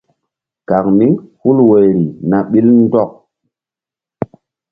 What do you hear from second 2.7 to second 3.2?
ndɔk.